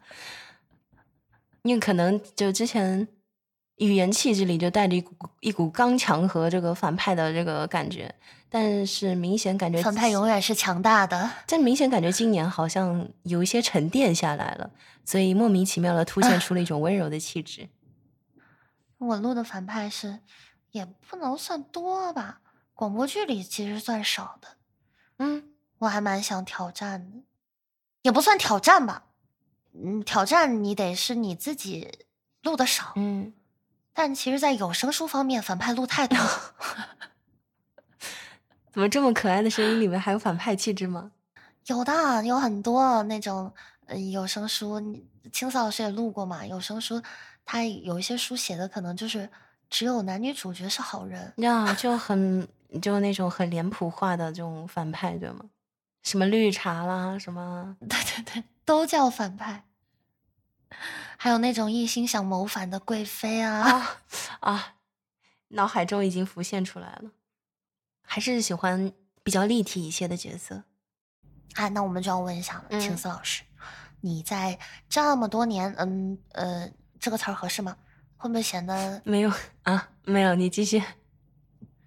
[1.64, 3.08] 因为可能就之前
[3.76, 8.16] 语言气质里就带着一股一股刚强和这个反派的这个感觉，
[8.54, 11.32] 但是明显感觉反派永远是强大的。
[11.48, 14.70] 但明显感觉今年好像有一些沉淀下来了，
[15.06, 17.70] 所以莫名其妙的凸显出了一种温柔的气质。
[19.00, 20.20] 我录的反派是，
[20.72, 22.42] 也不能算多吧，
[22.74, 24.50] 广播剧里其实算少的。
[25.20, 27.24] 嗯，我还蛮想挑战的，
[28.02, 29.06] 也不算挑战吧。
[29.74, 32.06] 嗯，挑战你得是你自己
[32.44, 33.32] 录的少，嗯，
[33.94, 36.56] 但其实，在有声书方面，反派录太多了。
[38.72, 41.12] 怎么这么可爱的声音里面还有反派气质吗？
[41.68, 43.54] 有的，有很多那种
[43.86, 44.82] 呃有声书，
[45.32, 46.46] 青丝老师也录过嘛。
[46.46, 47.02] 有声书，
[47.46, 49.30] 他有一些书写的可能就是
[49.70, 52.48] 只有男女主角是好人，呀，就 很
[52.82, 55.46] 就那种很脸谱化的这种反派，对吗？
[56.02, 59.66] 什么绿茶啦，什么对对对，都叫反派。
[61.18, 63.98] 还有那种一心想谋反的贵妃啊，啊
[64.40, 64.74] 啊，
[65.50, 67.12] 脑海中已经浮现出来了。
[68.14, 68.92] 还是喜欢
[69.24, 70.66] 比较立体一些的角色。
[71.54, 73.42] 啊，那我们就要问一下了，嗯青丝老师，
[74.02, 76.70] 你在这么多年，嗯呃，
[77.00, 77.78] 这个词儿合适吗？
[78.18, 79.32] 会不会显得 没有
[79.64, 80.84] 啊，没有，你继续。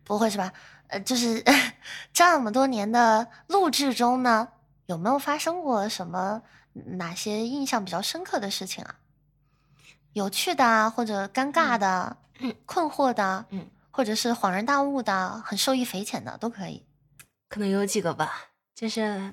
[0.02, 0.50] 不会是吧？
[0.86, 1.44] 呃，就是
[2.14, 4.48] 这么多年的录制中呢，
[4.86, 6.40] 有没有发生过什么
[6.72, 8.94] 哪些印象比较深刻的事情啊？
[10.14, 16.84] 有趣的啊，或者尴尬的、嗯困惑的，嗯，或者是恍然大悟的、很受益匪浅的都可以。
[17.48, 19.32] 可能有几个吧，就是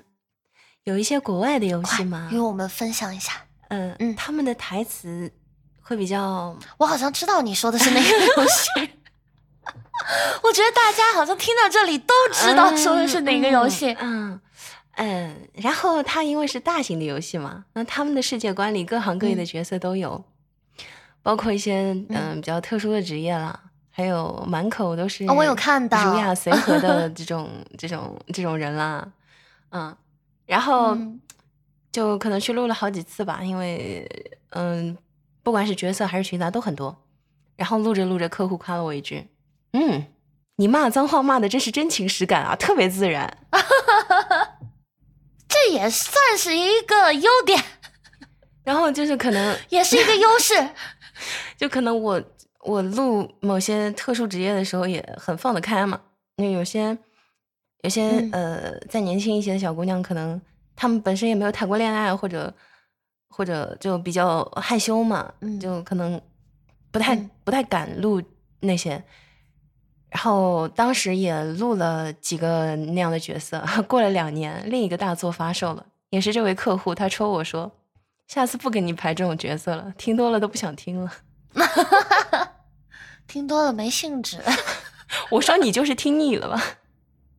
[0.84, 3.32] 有一些国外的游戏快嘛与，我们分享一下。
[3.70, 5.32] 嗯嗯他们的台词
[5.80, 8.90] 会比较， 我好像知道你说的是哪个游戏。
[10.44, 13.92] 我觉得大家好像听到这里都知道说的是哪个游戏。
[13.94, 14.40] 嗯嗯
[14.94, 20.24] 嗯，然后它因为是大型的游戏嘛，那他们的世界观里各行各业的嗯角色都有，
[21.20, 23.58] 包括一些嗯比较特殊的职业啦，
[23.92, 29.06] 还有满口都是哦我有看到儒雅 随和的这种这种这种人啦，
[29.70, 29.94] 嗯，
[30.46, 31.20] 然后嗯
[31.92, 34.04] 就可能去录了好几次吧，因为
[34.50, 34.96] 嗯，
[35.42, 36.96] 不管是角色还是群杂都很多，
[37.56, 39.28] 然后录着录着，客户夸了我一句，
[39.72, 40.06] 嗯。
[40.56, 43.38] 你骂脏话骂的真是真情实感啊，特别自然。
[45.48, 47.60] 这也算是一个优点，
[48.62, 50.54] 然后就是可能，也是一个优势。
[51.56, 52.22] 就可能我
[52.62, 56.00] 我录某些特殊职业的时候也很放得开嘛，
[56.36, 56.96] 因为有些
[57.82, 60.40] 有些、嗯呃再年轻一些的小姑娘，可能
[60.76, 62.52] 她们本身也没有谈过恋爱，或者
[63.28, 66.20] 或者就比较害羞嘛，嗯就可能
[66.90, 68.22] 不太、嗯不太敢录
[68.60, 69.02] 那些。
[70.10, 77.72] 然后当时也录了几个那样的角色， 过了两年，另一个大作发售了，也是这位客户，他戳我说
[78.28, 81.12] ：“下次不给你排这种角色了，听多了都不想听了。
[83.26, 84.42] 听多了没兴致。
[85.30, 86.62] 我说你就是听腻了吧？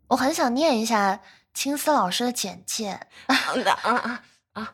[0.07, 1.19] 我很想念一下
[1.53, 3.35] 青丝老师的简介，啊
[3.83, 4.73] 啊啊啊！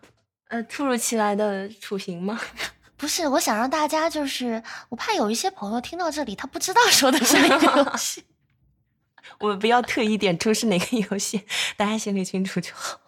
[0.50, 2.40] 呃，突如其来的处刑吗？
[2.98, 8.26] 不是，我想让大家就是，我怕有一些朋友听到这里，他不知道说的是哪个游戏。
[9.40, 11.46] 我们不要特意点出是哪个游戏，
[11.78, 13.00] 大家心里清楚就好。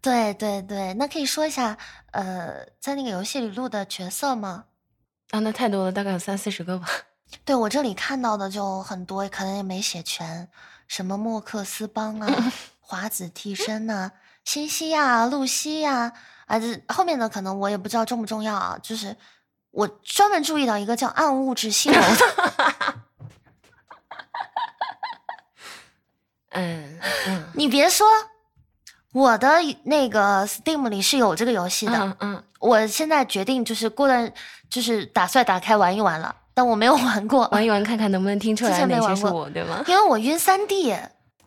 [0.00, 1.76] 对对对，那可以说一下，
[2.12, 4.66] 呃，在那个游戏里录的角色吗？
[5.30, 6.88] 啊，那太多了，大概有三四十个吧。
[7.44, 10.48] 对我这里看到的就很多，可能也没写全，
[10.88, 14.12] 什么莫克斯邦啊、 华子替身呐、
[14.44, 16.12] 新西亚、露西呀，
[16.46, 18.78] 啊，这后面的可能我也不知道重不重要啊。
[18.82, 19.16] 就是
[19.70, 22.94] 我专门注意到一个叫暗物质星楼的，
[26.50, 28.06] 嗯嗯你别说，
[29.12, 31.96] 我的那个 Steam 里是有这个游戏的。
[31.96, 34.32] 嗯嗯，我现在决定就是过段
[34.68, 39.82] 就是打算打开玩一玩了，但我没有玩过，玩一玩看看能不能听出来哪些前没玩过是我，对吗？
[39.88, 40.94] 因为我晕三 D，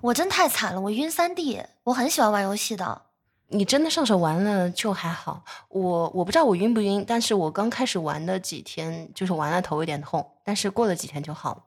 [0.02, 3.00] 我真太惨了，我晕三 D，我很喜欢玩游戏的。
[3.50, 11.64] 你真的上手玩了就还好，我我不知道我晕不晕，但是我刚开始玩的几天就是玩了头有点痛，但是过了几天就好了。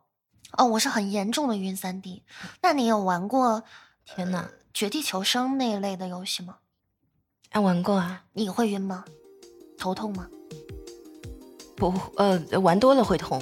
[0.58, 2.24] 哦，我是很严重的晕三 D。
[2.62, 3.62] 那你有玩过
[4.04, 6.56] 天呐，绝地求生那一类的游戏吗？
[7.50, 9.04] 哎，玩过啊，你会晕吗？
[9.78, 10.26] 头痛吗？
[11.76, 13.40] 不呃玩多了会痛，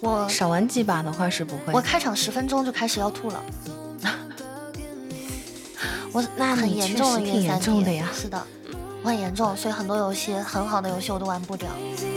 [0.00, 1.72] 我少玩几把的话是不会。
[1.72, 3.42] 我开场十分钟就开始要吐了。
[6.10, 8.42] 我那很严重的挺严三重 D，的呀是的，
[9.02, 11.66] 我很严重，所以很多游戏很好的游戏我都玩不了。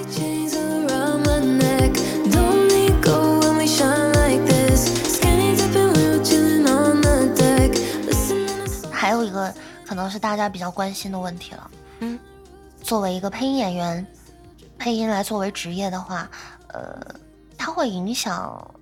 [0.09, 1.91] Chains around my neck.
[2.31, 4.87] Don't need go when we shine like this.
[5.17, 7.71] Skinny dipping, we were chilling on the deck.
[8.07, 9.53] Listening to 还有一个
[9.85, 11.71] 可能是大家比较关心的问题了。
[11.99, 12.17] 嗯，
[12.81, 14.07] 作为一个配音演员，
[14.81, 16.27] 配音来作为职业的话，
[16.69, 16.99] 呃，
[17.55, 18.73] 它会影响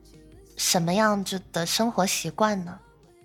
[0.56, 2.80] 什么样子的生活习惯呢？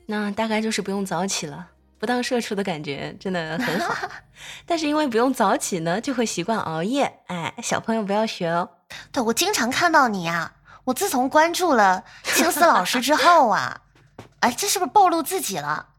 [0.07, 1.69] 那大概就是不用早起了，
[2.01, 3.95] 不当社畜的感觉真的很好。
[4.67, 7.21] 但是因为不用早起呢，就会习惯熬夜。
[7.29, 8.69] 哎，小朋友不要学哦。
[9.13, 13.83] 对我经常看到你呀、我自从关注了青丝老师之后啊，
[14.41, 15.91] 哎，这是不是暴露自己了？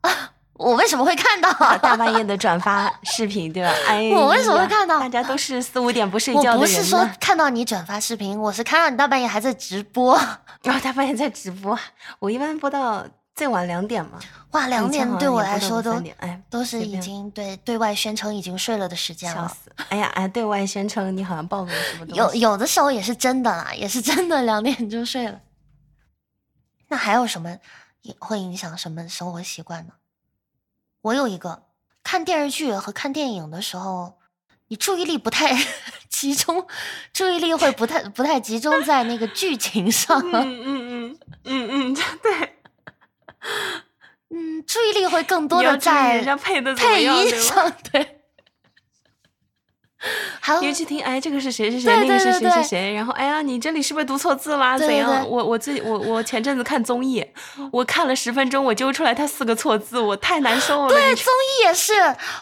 [0.58, 1.52] 我为什么会看到？
[1.80, 3.70] 大半夜的转发视频，对吧？
[3.88, 10.18] 哎，我为什么会看到大家都是四五点不睡觉的人不是说看到你转发视频，我是看到你大半夜还在直播。
[10.64, 11.78] 然 后大半夜在直播，
[12.20, 14.20] 我一般播到最晚两点嘛。
[14.52, 19.42] 哇，两点对我来说都哎，都是已经对对外宣称已经睡了的时间了。
[19.42, 19.72] 笑死！
[19.90, 22.20] 哎呀哎，对外宣称你好像暴露了什么东西。
[22.20, 25.38] 有有的时候也是真的啦，也是真的两点就睡了。
[26.88, 27.58] 那还有什么
[28.04, 29.94] 也会影响什么生活习惯呢？
[31.06, 31.64] 我有一个
[32.04, 34.18] 看电视剧和看电影的时候，
[34.70, 35.56] 你注意力不太
[36.10, 36.66] 集中，
[37.14, 42.56] 注意力会不太 不太集中在那个剧情上，嗯嗯嗯嗯嗯， 对。
[44.32, 46.22] 嗯，注意力会更多的在
[46.76, 47.04] 配？
[47.04, 48.22] 音上，对。
[50.40, 54.78] 还有你就去听，哎，这个是谁是谁，那个是谁是谁，然后哎呀，你这里是不是读错字啦？
[54.78, 55.24] 怎样？
[55.24, 57.26] 对我我最我我前阵子看综艺，
[57.72, 60.90] 我看了十分钟，我揪出来他四个错字，我太难受了。
[60.90, 61.94] 对，综艺也是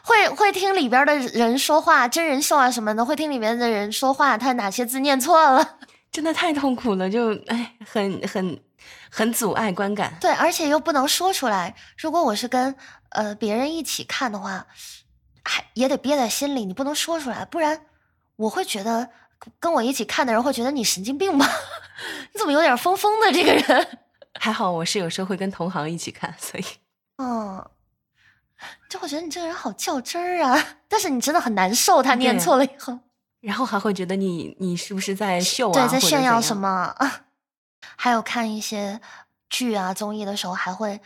[0.04, 5.78] 会会听里边的人说话，真人秀啊什么的，会听里面的人说话，他哪些字念错了。
[6.12, 8.60] 真的太痛苦了，就哎，很很
[9.10, 10.13] 很阻碍观感。
[10.21, 11.73] 对，而且又不能说出来。
[11.97, 12.76] 如果我是跟
[13.10, 14.63] 呃别人一起看的话，
[15.43, 17.86] 还也得憋在心里，你不能说出来，不然
[18.36, 19.10] 我会觉得
[19.60, 21.47] 跟我一起看的人会觉得你神经病吧？
[22.34, 23.99] 你怎么有点疯疯的这个人？
[24.39, 26.65] 还好我是有时候会跟同行一起看，所以
[27.17, 27.63] 嗯，
[28.89, 32.97] 就会觉得你这个人好较真儿啊，但是你真的很难受，他念错了以后。
[33.41, 35.73] 然后还会觉得你你是不是在秀啊？
[35.73, 36.41] 对，在炫耀？
[36.41, 36.95] 什么？
[37.97, 39.01] 还有看一些
[39.49, 41.02] 剧啊综艺的时候，还会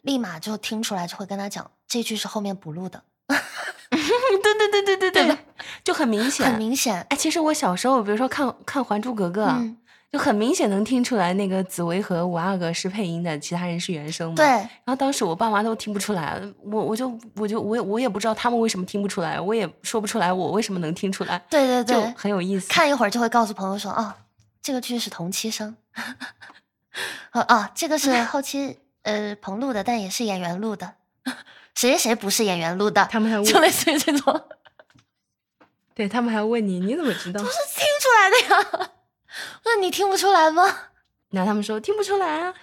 [0.00, 3.02] 立马就听出来，就会跟他讲这句是后面补录的，
[3.90, 5.38] 对对对对对对对，
[5.84, 6.46] 就很明显。
[6.46, 7.04] 很明显。
[7.10, 9.46] 哎，其实我小时候，比如说看看《还珠格格》
[10.10, 14.36] 就很明显能听出来那个紫薇和五阿哥是配音的，其他人是原声嘛。
[14.36, 14.46] 对。
[14.46, 22.68] 然后当时我爸妈都听不出来，我我就我就我也我也不知道他们为什么听不出来，我也说不出来我为什么能听出来，对对对对，很有意思。
[22.68, 24.12] 看一会儿就会告诉朋友说，哦，
[24.60, 25.74] 这个剧是同期声，
[27.30, 30.92] 啊 啊，这个是后期呃彭录的，但也是演员录的，
[31.74, 34.48] 谁谁谁不是演员录的，他们还 就，类似于这种，
[35.94, 37.40] 对他们还问你你怎么知道？
[37.42, 38.90] 是听出来的呀。
[39.64, 40.62] 那你听不出来吗？
[41.30, 42.54] 然后他们说听不出来啊。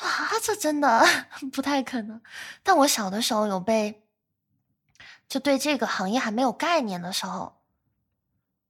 [0.00, 1.06] 啊，这真的
[1.52, 2.20] 不太可能。
[2.62, 4.02] 但我小的时候有被
[5.28, 7.60] 就对这个行业还没有概念的时候，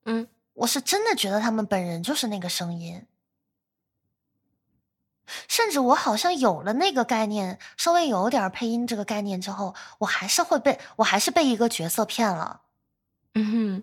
[0.05, 3.07] 嗯，我是真的觉得他们本人就是那个声音。
[5.49, 12.63] 甚至我好像有了那个概念，稍微有点配音这个概念之后，我还是会被我还是被一个角色骗了。
[13.35, 13.83] 嗯哼，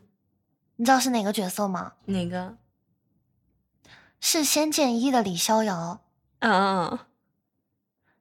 [0.77, 1.93] 你知道是哪个角色吗？
[2.05, 2.57] 哪个？
[4.19, 6.01] 是《仙剑一》的李逍遥，
[6.39, 7.07] 啊，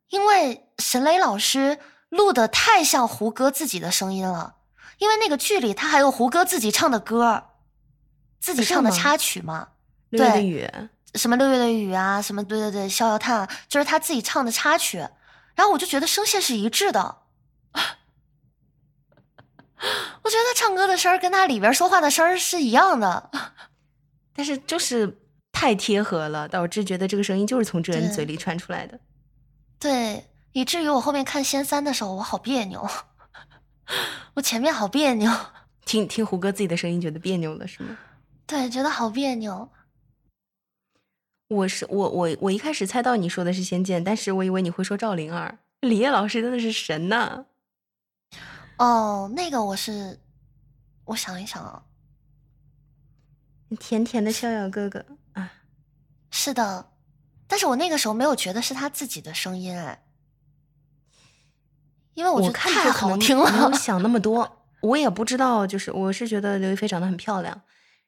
[0.08, 4.56] 因为沈磊老师录的太像胡歌自己的声音了，
[4.96, 7.50] 因为那个剧里他还有胡歌自己唱的歌，
[8.40, 9.68] 自己唱的插曲嘛，
[10.10, 10.46] 对。
[10.46, 10.66] 雨，
[11.14, 14.98] 什么六月的雨啊，什么对对对，逍遥叹啊，就是他自己唱的插曲，
[15.54, 17.18] 然后我就觉得声线是一致的。
[20.22, 23.30] 我觉得他唱歌的声儿跟他里边说话的声儿是一样的，
[24.36, 25.18] 但是就是
[25.52, 29.00] 太贴合了，导致觉得这个声音就是从这人嘴里传出来的。
[29.78, 32.86] 对，以至于我后面看《仙三》的时候，我好别扭，
[34.34, 35.32] 我前面好别扭，
[35.86, 37.96] 听听胡歌自己的声音，觉得别扭了是吗？
[38.46, 39.68] 对，觉得好别扭。
[41.50, 45.58] 我是我我我一开始猜到你说的是《仙剑》，但是我以为你会说赵灵儿。
[45.80, 47.44] 李烨老师真的是神呐、
[48.78, 50.20] 哦，那个我是，
[51.06, 51.82] 我想一想啊，
[53.80, 55.52] 甜甜的逍遥哥哥啊，
[56.30, 56.92] 是的，
[57.48, 60.04] 但是我那个时候没有觉得是他自己的声音，哎，
[62.14, 63.72] 因为我觉得太好听了没有。
[63.72, 67.60] 想那么多，我也不知道，就是我是觉得刘亦菲长得很漂亮，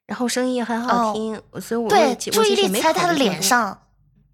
[0.05, 3.41] 然后声音也很好哦听，所以我对，注意力在他的脸。
[3.41, 3.87] 上，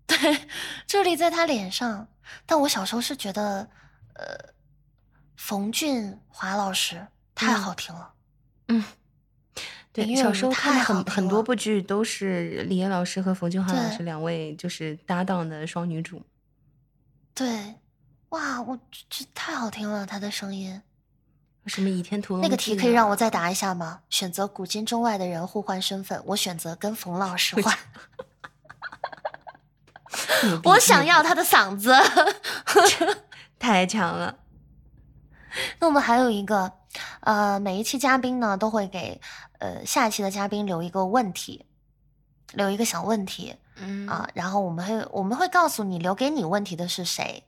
[0.08, 0.18] 对，
[0.88, 2.08] 注意力在他脸上。
[2.46, 3.70] 但我小时候是觉得，
[4.14, 4.54] 呃，
[5.36, 7.06] 冯俊华老师
[7.36, 8.14] 太嗯好听了。
[8.68, 8.84] 嗯，
[9.94, 16.22] 对，小时候看很好很多部剧都是李烨老师和冯俊华老师两位就是搭档的双女主。
[17.34, 17.76] 对，
[18.30, 20.82] 哇，我这这太好听了，他的声音。
[21.70, 24.02] 什么倚天屠龙那个题可以让我啊再答一下吗？
[24.10, 27.78] 选择古今中外的人互换身份，我选择跟冯老师换。
[30.66, 31.94] 我想要他的嗓子。
[33.60, 34.40] 太强了。
[35.80, 36.72] 那我们还有一个，
[37.22, 39.20] 呃，每一期嘉宾呢都会给
[39.60, 41.66] 呃下一期的嘉宾留一个问题，
[42.54, 47.44] 留一个小问题嗯啊，然后我们会我们会告诉你留给你问题的是谁，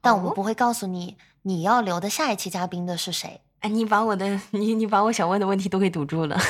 [0.00, 3.42] 但我们哦不会告诉你你要留的下一期嘉宾的是谁。
[3.60, 6.40] 哎，你把我的你你把我想问的问题都给堵住了，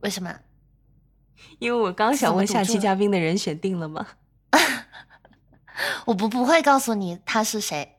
[0.00, 0.34] 为什么？
[1.58, 4.06] 因为我刚想问下期嘉宾的人选定了吗？
[6.06, 7.98] 我不不会告诉你他是谁，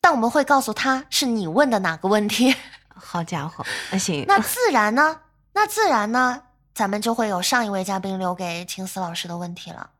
[0.00, 2.54] 但我们会告诉他是你问的哪个问题。
[2.94, 5.20] 好家伙，那行，那自然呢？
[5.52, 6.42] 那自然呢？
[6.74, 9.90] 咱们就会有上一位嘉宾留给青思老师的问题了。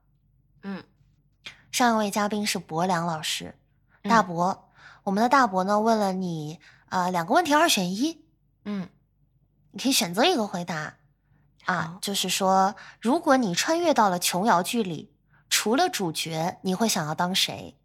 [0.63, 0.83] 嗯，
[1.71, 3.55] 上一位嘉宾是博良老师，
[4.03, 4.69] 大嗯博，
[5.05, 6.59] 我们的大博呢问了你
[6.89, 8.25] 呃两个问题二选一，
[8.65, 8.89] 嗯
[9.73, 10.97] 你可以选择一个回答
[11.65, 15.15] 啊，就是说，如果你穿越到了琼瑶剧里，
[15.51, 17.79] 除了主角，你会想要当谁？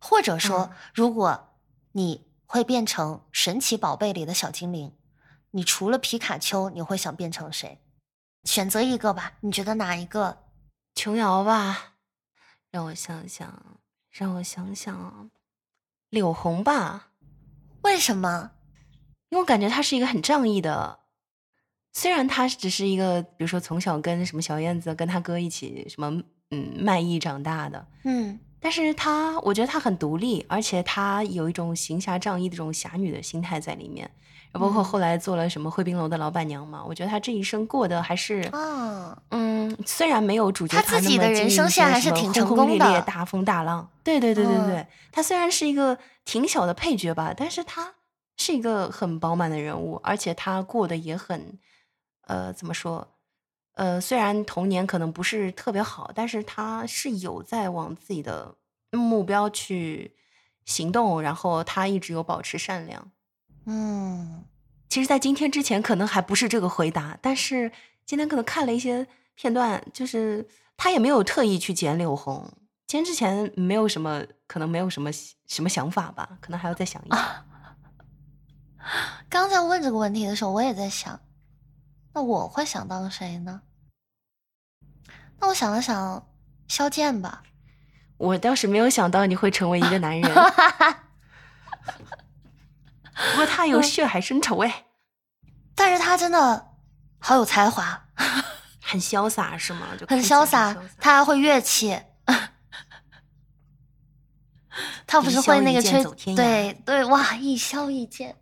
[0.00, 1.56] 或者说，嗯如果
[1.92, 4.96] 你会变成神奇宝贝里的小精灵，
[5.50, 7.80] 你除了皮卡丘，你会想变成谁？
[8.44, 10.44] 选择一个吧，你觉得哪一个？
[10.94, 11.94] 琼瑶吧，
[12.70, 13.80] 让我想想，
[14.10, 15.30] 让我想想，
[16.08, 17.07] 柳红吧，
[17.82, 18.52] 为什么？
[19.30, 21.00] 因为我感觉他是一个很仗义的，
[21.92, 34.10] 虽然他只是一个，比如说从小跟什么小燕子跟他哥一起什么嗯卖艺长大的，嗯但是他我觉得他很独立，而且他有一种行侠仗义的这种侠女的心态在里面。
[34.52, 43.88] 包括嗯后来做了什么惠宾楼的老板娘嘛，我觉得她这一生过得还是嗯，嗯，虽然没有主角她团自己的人生线还是挺成功的大风大浪。
[44.02, 47.94] 对对对对对，嗯她虽然是一个挺小的配角吧，但是她
[48.36, 51.58] 是一个很饱满的人物，而且她过得也很，
[52.26, 53.08] 呃，怎么说？
[53.74, 58.54] 呃，虽然童年可能不是特别好，但是她是有在往自己的
[58.90, 60.16] 目标去
[60.64, 63.10] 行动，然后她一直有保持善良。
[63.70, 64.44] 嗯
[64.88, 67.70] 其实，在今天之前可能还不是这个回答，但是
[68.06, 70.48] 今天可能看了一些片段，就是
[70.78, 72.50] 他也没有特意去剪柳红。
[72.86, 75.10] 今天之前没有什么，可能没有什么
[75.46, 77.44] 什么想法吧，可能还要再想一想。
[79.28, 81.20] 刚才问这个问题的时候，我也在想，
[82.14, 83.60] 那我会想当谁呢？
[85.38, 86.26] 那我想了想，
[86.66, 87.42] 肖剑吧。
[88.16, 90.34] 我倒是没有想到你会成为一个男人，
[93.32, 94.84] 不过他有血海深仇哎，
[95.74, 96.68] 但是他真的
[97.18, 98.00] 好有才华，
[98.82, 99.88] 很潇洒是吗？
[99.98, 101.98] 就很潇洒，他还会乐器。
[105.06, 106.04] 他不是会那个吹
[106.36, 108.36] 对对，哇，一箫一剑，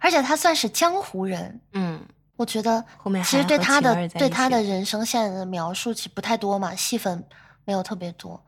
[0.00, 2.04] 而且他算是江湖人，嗯，
[2.36, 7.24] 我觉得后面其实对他的对他的人生线的描述其实不太多嘛，戏份
[7.64, 8.42] 没有特别多。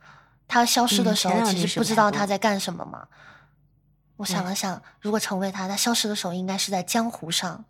[0.49, 3.07] 他消失的嗯时候，其实不知道他在干什么嘛。
[4.19, 7.65] 我想了想，如果成为他，他消失的时候应该是在江湖上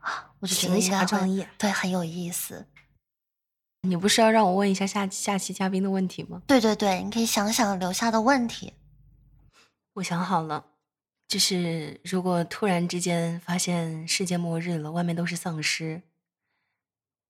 [0.00, 2.66] 啊，我就觉得行应该对很有意思。
[3.82, 6.42] 你不是要让我问一下下下期嘉宾的问题吗？
[6.46, 8.74] 对对对，你可以想想留下的问题。
[9.94, 10.64] 我想好了，
[11.28, 16.02] 就是如果突然之间发现世界末日了，外面都是丧尸，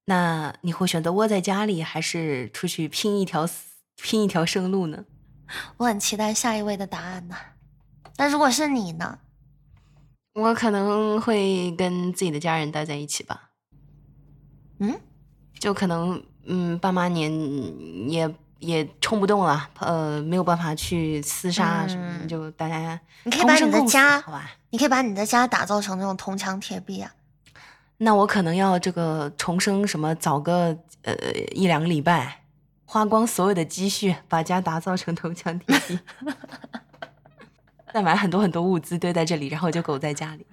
[0.07, 5.05] 那你会选择窝在家里，还是出去拼一条死拼一条生路呢？
[5.77, 7.37] 我很期待下一位的答案呢。
[8.19, 9.19] 那如果是你呢？
[10.35, 13.51] 我可能会跟自己的家人待在一起吧，
[14.81, 15.01] 嗯，
[15.59, 17.33] 就可能嗯，爸妈年
[18.11, 24.51] 也也冲不动了，呃，没有办法去厮杀什么就大家你可以把你的家好吧？
[24.69, 27.14] 你可以把你的家打造成那种铜墙铁壁啊。
[27.97, 31.14] 那我可能要这个重生什么，早个呃
[31.53, 32.45] 一两个礼拜，
[32.85, 35.99] 花光所有的积蓄，把家打造成铜墙铁壁，
[37.93, 40.47] 再买很多很多物资堆在这里，然后就苟在家里。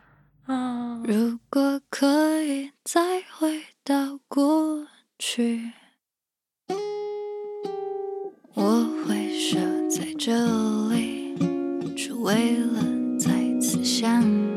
[1.06, 4.88] 如果可以再回到过
[5.20, 5.72] 去，
[8.54, 9.58] 我会守
[9.90, 10.34] 在这
[10.90, 11.36] 里，
[11.96, 12.82] 只为了
[13.20, 14.53] 再次相遇。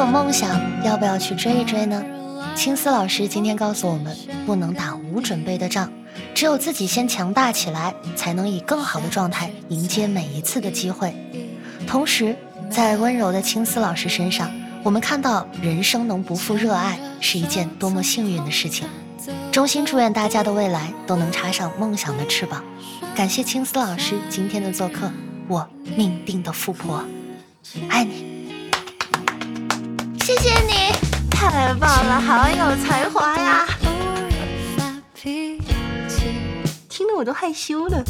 [0.00, 2.02] 有梦想，要不要去追一追呢？
[2.56, 5.92] 青丝老师今天告诉我们，不能打无准备的仗，
[6.34, 11.14] 只有自己先强大起来，才能以更好的状态迎接每一次的机会。
[11.86, 12.34] 同时，
[12.70, 14.50] 在温柔的青丝老师身上，
[14.82, 18.88] 我们看到人生能不负热爱是一件多么幸运的事情。
[19.52, 22.64] 衷心祝愿大家的未来都能插上梦想的翅膀。
[23.14, 25.12] 感谢青丝老师今天的做客，
[25.46, 27.04] 我命定的富婆，
[27.90, 28.29] 爱你。
[30.30, 30.92] 谢谢你，
[31.28, 33.66] 太棒了，好有才华呀！
[33.84, 34.30] 偶尔
[34.76, 35.58] 发脾
[36.08, 36.22] 气，
[36.88, 38.00] 听得我都害羞了。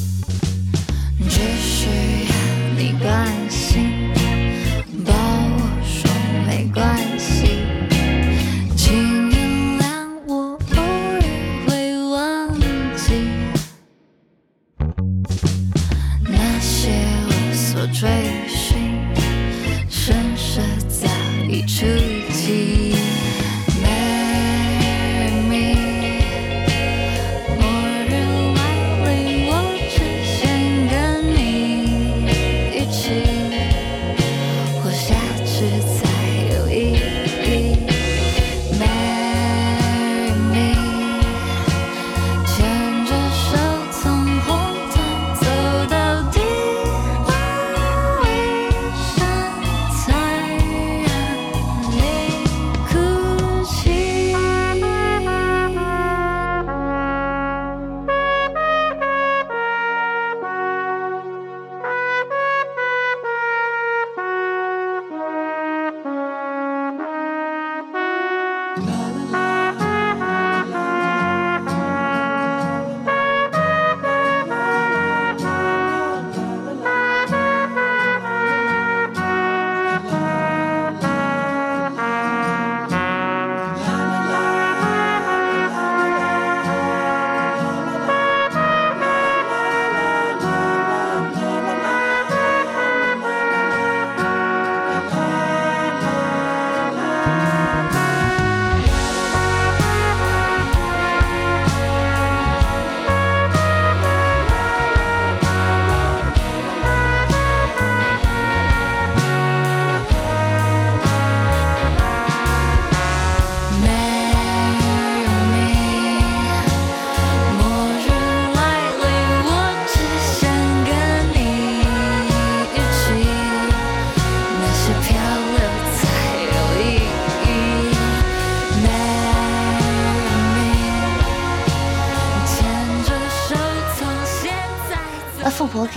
[1.31, 1.89] 只需
[2.29, 2.35] 要
[2.77, 4.13] 你关心，
[5.07, 6.11] 抱我说
[6.47, 7.10] 没关系。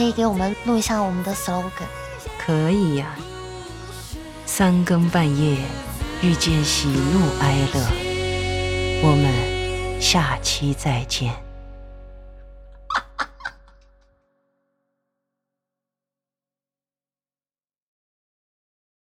[0.03, 1.87] 可以给我们录一下我们的 slogan。
[2.37, 3.15] 可以呀、
[4.45, 5.55] 三更半夜
[6.21, 7.79] 遇见喜怒哀乐，
[9.01, 11.33] 我们下期再见。